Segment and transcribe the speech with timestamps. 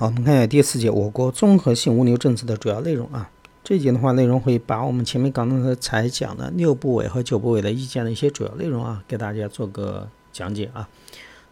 [0.00, 3.28] 好，我们看一下第四节我国综合性物流政策的主要内容啊。
[3.64, 10.88] 这节的话，内容会把我们前面刚刚才讲的六部委和九部委的意见的一些主要内容啊，给大家做个讲解啊。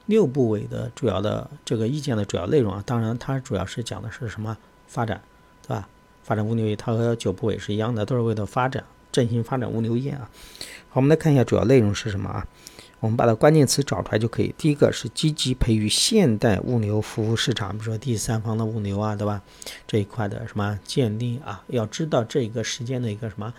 [0.07, 4.57] 六部委的主要的这个意见的主要内容啊，当然它主要是讲的是什么
[4.87, 5.21] 发展，
[5.67, 5.89] 对吧？
[6.23, 10.31] 发展物流业，它和九部委是一样的，都是为了发展振兴发展物流业啊。
[10.91, 12.47] 好，我们来看一下主要内容是什么啊？
[12.99, 14.55] 我们把它关键词找出来就可以。
[14.57, 19.43] 第一个是积极培育现代物流服务市场，比如说第三方的物流啊，对吧？
[19.87, 21.63] 这一块的什么建立啊？
[21.69, 23.53] 要知道这一个时间的一个什么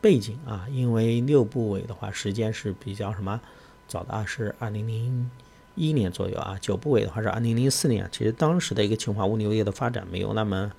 [0.00, 0.66] 背景啊？
[0.72, 3.40] 因为六部委的话，时间是比较什么
[3.86, 4.24] 早的啊？
[4.26, 5.30] 是二零零
[5.76, 6.58] 一年左右啊。
[6.60, 8.08] 九部委的话是二零零四年。
[8.10, 10.70] 其实当时的一个情况，物流业的发展没有那么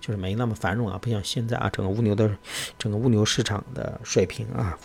[0.00, 2.34] 就是没那么繁荣啊，不像现在啊，整个物流的
[2.78, 4.78] 整个物流市场的水平啊。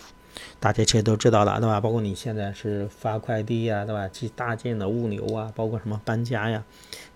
[0.60, 1.80] 大家其实都知道了，对吧？
[1.80, 4.08] 包括你现在是发快递呀，对吧？
[4.08, 6.64] 去大件的物流啊，包括什么搬家呀，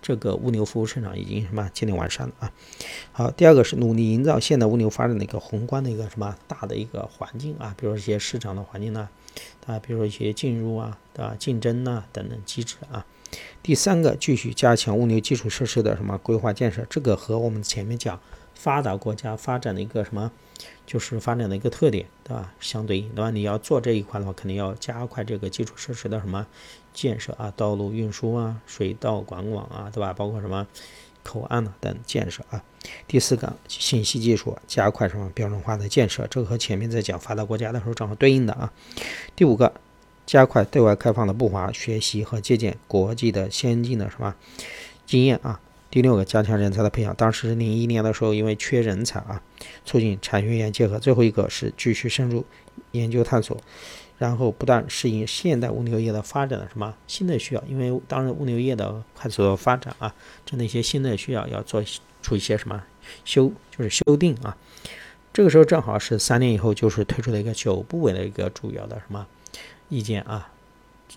[0.01, 2.53] 这个物流服务市场已经什么建立完善了啊。
[3.13, 9.09] 好，第二个是努力营造现代物流发展的一个宏观的一个什么大的一个环境啊，比如说一些市场的环境呢，
[9.67, 11.35] 啊，比如说一些进入啊，对吧？
[11.39, 13.05] 竞争呐等等机制啊。
[13.63, 18.19] 第三个，继续加强物流基础设施的什么规划建设，这个和我们前面讲
[18.59, 20.33] 发达国家发展的一个什么？
[20.85, 22.53] 就是发展的一个特点，对吧？
[22.59, 23.31] 相对应，对吧？
[23.31, 26.45] 你要做这一块的话，肯定要加快这个基础设施的什么
[26.93, 30.13] 建设啊，道路运输啊，水道管网啊，对吧？
[30.13, 30.67] 包括什么
[31.23, 32.65] 口岸啊等建设啊。
[33.07, 38.73] 第四个，信息技术加快什么标准化的建设，这个和前面在讲发达国家的时候正好对应的啊。
[39.37, 39.73] 第五个，
[40.27, 44.35] 加快对外开放的步伐，学习和借鉴国际的先进的什么
[45.07, 45.61] 经验啊。
[45.91, 47.15] 第六个，加强人才的培养。
[47.15, 49.41] 当时零一年的时候，因为缺人才啊，
[49.87, 50.99] 促进产学研结合。
[50.99, 52.45] 最后一个是继续深入
[52.93, 53.57] 研究探索，
[54.19, 57.65] 然后不断适应现代物流业的发展的什么新的需要。
[57.67, 61.83] 因为当时物流业的快速发展啊，这那些新的需要要做
[62.21, 62.85] 出一些什么
[63.25, 64.55] 修，就是修订啊。
[65.33, 69.27] 这个时候正好是三年以后，就是推出了一个九部委的一个主要的什么
[69.89, 70.51] 意见啊，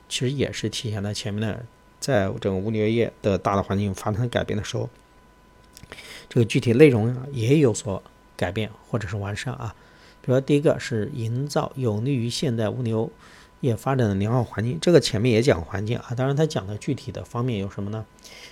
[0.07, 1.65] 其实也是体现在前面的。
[2.01, 4.89] 在整个物流业的大的环境发生改变的时候，
[6.27, 8.03] 这个具体内容也有所
[8.35, 9.75] 改变或者是完善啊。
[10.21, 13.11] 比如说，第一个是营造有利于现代物流
[13.61, 16.13] 业发展的良好环境，这个前面也讲环境啊。
[16.15, 18.05] 当然，它讲的具体的方面有什么呢？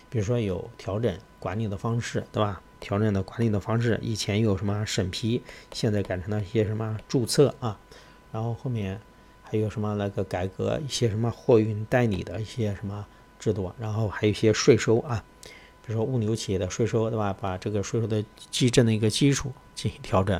[0.09, 2.61] 比如说有调整管理的方式，对吧？
[2.79, 5.41] 调整的管理的方式，以前有什么审批，
[5.73, 7.79] 现在改成了一些什么注册啊。
[8.31, 9.01] 然后后面
[9.43, 13.05] 还有什么那个改革一些什么货运代理的一些什么。
[13.39, 15.23] 制度，然后还有一些税收啊，
[15.85, 17.33] 比如说物流企业的税收，对吧？
[17.33, 20.39] 把这个税收的基征的一个基础进行调整，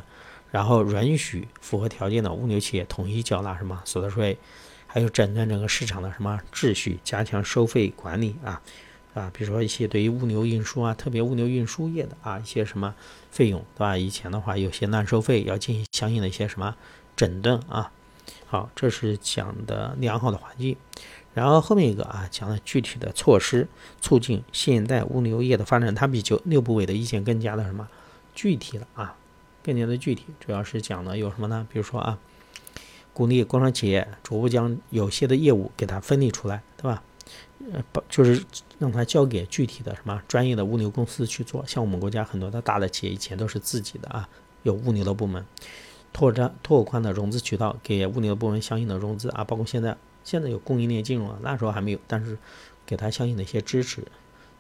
[0.52, 4.38] 然后允许符合条件的物流企业统一缴纳什么所得税，
[4.86, 8.62] 还有整顿整个市场的什么秩序，加强收费管理啊
[9.14, 12.94] 啊，比如说一些对于物流运输啊，特别物流运输业的啊一些什么
[13.32, 13.98] 费用，对吧？
[13.98, 16.76] 以前的话有些乱收费，要进行相应的一些什么
[17.16, 17.92] 整顿啊。
[18.46, 20.76] 好，这是讲的良好的环境。
[21.34, 23.68] 然后后面一个啊，讲了具体的措施，
[24.02, 25.94] 促进现代物流业的发展。
[25.94, 27.88] 它比九六部委的意见更加的什么
[28.34, 29.16] 具体了啊，
[29.64, 30.26] 更加的具体。
[30.40, 31.66] 主要是讲的有什么呢？
[31.72, 32.18] 比如说啊，
[33.14, 37.04] 鼓励工商企业逐步将有些的业务给它分离出来，对吧？
[37.72, 38.44] 呃，把就是
[38.80, 41.64] 让它交给具体的什么专业的物流公司去做。
[41.68, 44.28] 像我们国家很多的大的企业以前都是自己的啊，
[44.64, 45.46] 有物流的部门，
[46.12, 49.96] 拓展拓宽的融资渠道，给物流部门相应的融资啊，包括现在。
[50.24, 52.38] 现在有供应链金融了，那时候还没有，但是
[52.86, 54.04] 给它相应的一些支持。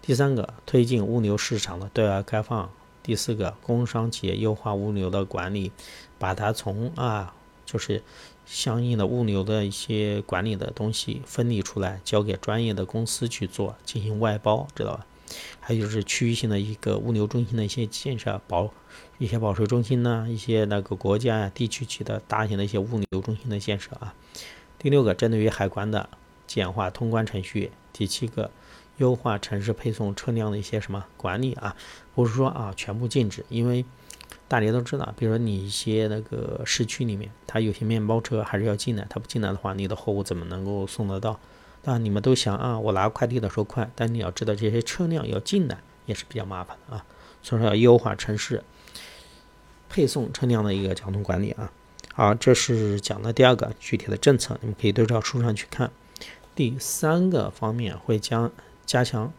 [0.01, 2.69] 第三个，推进物流市场的对外开放。
[3.01, 5.71] 第四个，工商企业优化物流的管理，
[6.19, 7.33] 把它从啊，
[7.65, 8.03] 就是
[8.45, 15.05] 相应的物流的一些管理的东西分离出来，交给专业的公司去做，进行外包，知道吧？
[15.59, 18.71] 还有就是区域性的一个物流中心的一些建设，保
[19.17, 24.13] 一些保税中心呢，一些那个国家呀、地区级的大型的一些物流中心的建设啊。
[24.79, 26.09] 第六个，针对于海关的
[26.47, 28.49] 简化通关程序；第七个，
[28.95, 31.75] 优化城市配送车辆的一些什么管理啊？
[32.15, 33.83] 不是说啊全部禁止，因为
[34.47, 41.37] 大家都知道，比如说你一些那个市区里面，它有些面包车还是要进来，它不进来的话，你的货物怎么能够送得到？
[41.81, 47.05] 当然你们都想啊，我拿快递的时候快，但你要知道这些车辆要进来也是比较麻烦的啊，
[47.43, 48.63] 所以说要优化城市
[49.89, 51.69] 配送车辆的一个交通管理啊。
[52.19, 55.89] 好，这是讲的第二个具体的政策，你们可以对照书上去看。
[56.53, 58.51] 第三个方面会将
[58.85, 59.31] 加强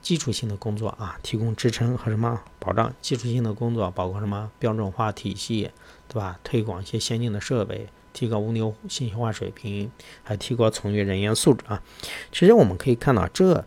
[0.00, 2.94] 基础性的工作啊，提供支撑和什么保障。
[3.02, 4.52] 基础性的工作包括什么？
[4.60, 5.72] 标准化体系，
[6.06, 6.38] 对吧？
[6.44, 9.90] 推广一些先进的设备，提高物流信息化水平，
[10.22, 11.82] 还提高从业人员素质啊。
[12.30, 13.64] 其实我们可以看到，这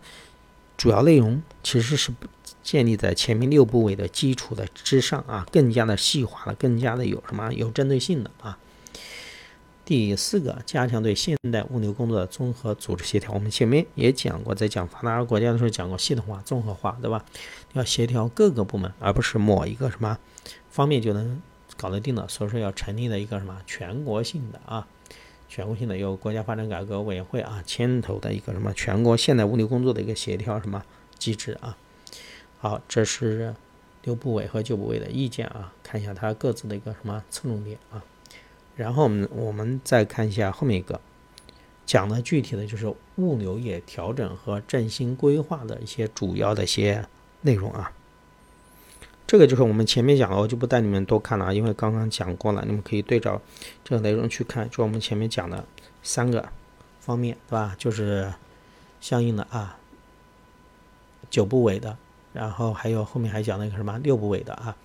[0.82, 2.12] 主要内容其实是
[2.60, 8.58] 建立在前面六部委的基础的之上啊，更加的细化了，更加的有什么有针对性的啊。
[9.84, 13.30] 第四个，加强对现代物流工作的综合组织协调。
[13.30, 17.24] 我们前面也讲过，在讲发达国家的时候讲过系统化、综合化，对吧？
[17.74, 20.18] 要协调各个部门，而不是某一个什么
[20.68, 21.40] 方面就能
[21.76, 22.26] 搞得定的。
[22.26, 24.88] 所以说要成立的一个什么全国性的啊，
[25.54, 30.82] 全国性的由国家发展改革委员会啊牵头的一个什么全国现代物流工作的一个协调什么
[31.18, 31.76] 机制啊。
[32.58, 33.54] 好，这是
[34.02, 38.02] 六部委和九部委的意见啊，看一下它各自的一个什么侧重点啊。
[38.76, 40.98] 然后我们我们再看一下后面一个
[41.84, 47.04] 讲的具体的就是物流业调整和振兴规划的一些主要的一些
[47.42, 47.92] 内容啊。
[49.32, 53.40] 这个就是我们前面讲的，我就不带你们多看了啊，因为刚刚讲过了，你们可以对照
[53.82, 55.64] 这个内容去看，就我们前面讲的
[56.02, 56.46] 三个
[57.00, 57.74] 方面，对吧？
[57.78, 58.30] 就是
[59.00, 59.78] 相应的啊，
[61.30, 61.96] 九部委的，
[62.34, 64.76] 然后还有后面还讲那个什么六部委的啊。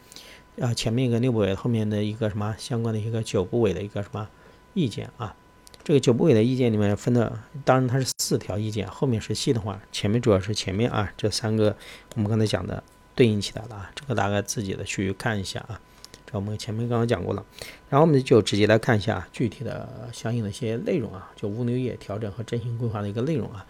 [0.61, 4.29] 啊，前面一个六部委，后面的一个什么相关的一个九部委的一个什么
[4.73, 5.35] 意见啊？
[5.83, 11.75] 这个九部委的意见里面分的，当然它是四条意见，后面是系统化，前面主要是前面啊这三个
[12.15, 12.81] 我们刚才讲的
[13.17, 15.81] 对应起来了啊，这个大概自己的去看一下啊。
[16.27, 17.43] 这我们前面刚刚讲过了，
[17.89, 23.65] 然后我们就直接来看一下具体的相应的一些内容啊，就物流业调整和振兴规划的一个内容啊，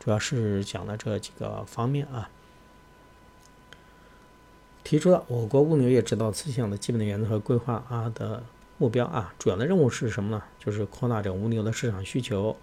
[0.00, 2.28] 主要是讲的这几个方面啊。
[4.82, 8.42] 提出了我国物流业指导思想的基本的原则和规划啊的
[8.78, 10.42] 目标啊，主要的任务是什么呢？
[10.58, 12.56] 就是扩大这个物流的市场需求，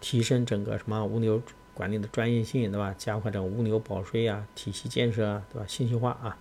[0.00, 1.40] 提升整个什么物流
[1.78, 2.92] 管理的专业性，对吧？
[2.98, 5.64] 加快这个物流保税啊体系建设啊，对吧？
[5.68, 6.36] 信息化啊，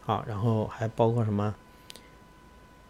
[0.00, 1.54] 好，然后还包括什么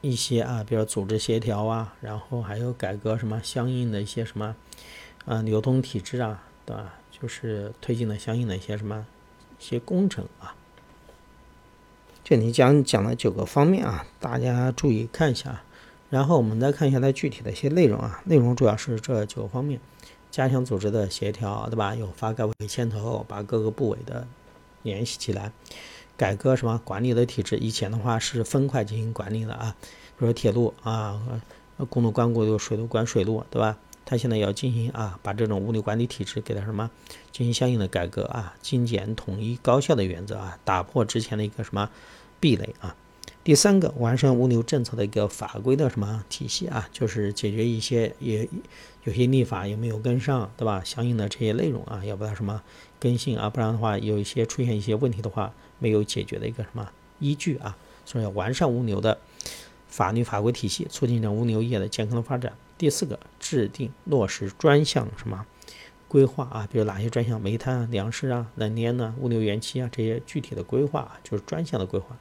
[0.00, 4.56] 一些啊，比如组织协调啊，然后还有改革什么相应的一些什么
[5.26, 6.94] 啊流通体制啊，对吧？
[7.11, 9.06] 就是推进了相应的一些什么
[9.61, 10.56] 一些工程啊。
[12.25, 15.61] 这里讲讲了九个方面啊，大家注意看一下。
[16.08, 19.81] 然后我们再看一下它具体的一些内容啊，内容主要是这九个方面：
[20.36, 21.94] 加强组织的协调，对吧？
[21.94, 24.28] 有发改委牵头，把各个部委的
[24.82, 25.50] 联系起来，
[26.14, 27.56] 改革什么管理的体制。
[27.56, 31.40] 以前的话是分块进行管理的啊，比如说铁路啊，
[31.88, 33.78] 公路管公路，水路管水路，对吧？
[34.04, 36.90] 他现在要进行啊，把这种物流管理体制给它什么
[37.32, 41.88] 进行相应的改革啊，精简、统一、高效的原则啊，打破之前的一个什么
[42.38, 42.94] 壁垒啊。
[43.46, 48.48] 第三个，完善物流政策的一个法规的什么体系啊，就是解决一些也
[49.04, 50.82] 有些立法有没有跟上，对吧？
[50.82, 52.60] 相应的这些内容啊，要不要什么
[52.98, 53.48] 更新啊？
[53.48, 56.90] 不然的话，有一些出现一些问题的话，没有解决的一个什么
[57.20, 59.16] 依据啊，所以要完善物流的
[59.87, 62.52] 法律法规体系，促进着物流业的健康的发展。
[62.76, 65.46] 第四个，制定落实专项什么
[66.08, 66.68] 规划啊？
[66.70, 72.16] 比如哪些专项，煤炭啊、粮食啊、能源呢、物流园区啊这些具体的规划啊，就是专项的规划。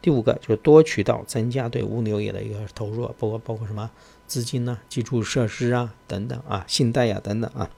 [0.00, 3.90] 第五个就是多渠道增加对物流业的一个投入，包括包括什么
[4.26, 7.68] 资金呢、基础设施啊等等啊、信贷呀等等啊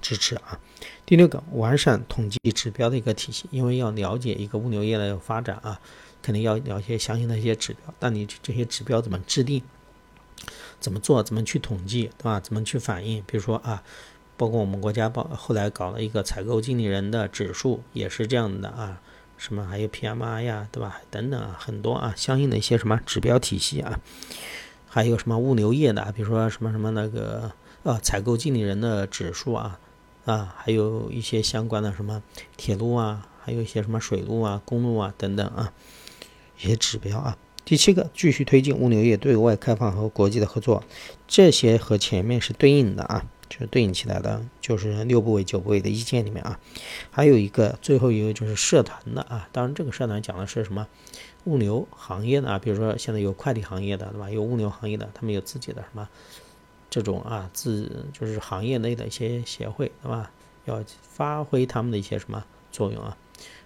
[0.00, 0.58] 支持啊。
[1.06, 5.80] 第六个，完善统计指标的一个体系，因为要了解一个物流业的发展啊，
[6.20, 7.94] 肯定要了解详细的一些指标。
[8.00, 9.62] 那你这些指标怎么制定？
[10.80, 11.22] 怎么做？
[11.22, 12.40] 怎么去统计，对吧？
[12.40, 13.22] 怎么去反映？
[13.28, 13.84] 比如说啊，
[14.42, 19.00] 包括我们国家报后来搞了一个采购经理人的指数，也是这样的啊。
[19.36, 21.00] 什么还有 PMI 呀，对吧？
[21.12, 24.00] 等等啊，很多啊，相应的一些什么指标体系啊，
[24.88, 27.52] 还有什么物流业的，比如说什么什么那个
[27.84, 29.78] 呃采购经理人的指数啊
[30.24, 32.20] 啊，还有一些相关的什么
[32.56, 35.72] 铁路啊，还有一些什么水路啊、公路啊等等啊
[36.60, 37.38] 一些指标啊。
[37.64, 40.82] 第七个，继续推进物流业对外开放和国际的合作，
[41.28, 46.58] 这些和前面是对应的啊，就是对应起来的，就是六部委、九部委的意见里面啊，
[47.10, 50.88] 还有一个最后一个就是社团的啊，当然这个社团讲的是什么
[51.44, 56.08] 物流行业的啊，比如说现在有快递行业的对吧，有物流行业的，他们有自己的什么
[56.88, 60.30] 这种啊自就是行业内的一些协会对吧，
[60.64, 63.18] 要发挥他们的一些什么作用啊。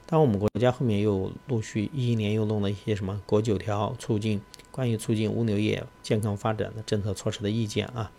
[0.05, 4.41] 当我们国家后面又陆续一年又弄了一些什么国九条促进
[4.71, 8.11] 关于促进物流业健康发展的政策措施的意见啊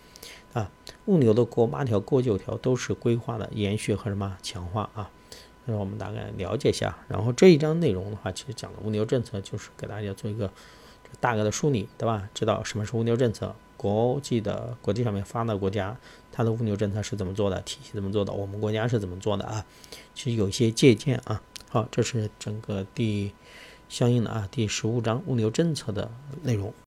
[0.53, 0.69] 啊，
[1.07, 5.09] 物流的过八条、过九条都是规划的延续和什么强化啊，
[5.65, 6.97] 让我们大概了解一下。
[7.07, 10.51] 然后这一章内容的话，其实讲的物流政策就是给大家做一个
[11.19, 12.29] 大概的梳理，对吧？
[12.33, 15.97] 知道什么是物流政策，国际的国际上面发达国家
[16.31, 19.65] 它的物流政策是怎么做的，体系怎么做的，我们国家是怎么做的啊？
[20.13, 21.41] 其实有一些借鉴啊。
[21.69, 23.33] 好，这是整个第
[23.89, 26.11] 相应的啊第十五章物流政策的
[26.43, 26.73] 内容。